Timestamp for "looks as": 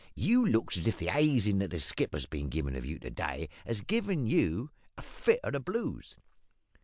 0.43-0.87